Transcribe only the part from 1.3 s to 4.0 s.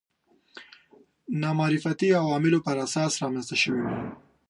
نامعرفتي عواملو پر اساس رامنځته شوي وو